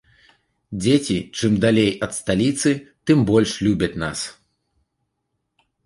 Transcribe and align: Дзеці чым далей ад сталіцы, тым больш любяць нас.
Дзеці 0.85 1.17
чым 1.41 1.53
далей 1.67 1.91
ад 2.07 2.11
сталіцы, 2.19 2.69
тым 3.11 3.17
больш 3.31 3.51
любяць 3.69 3.95
нас. 4.07 4.29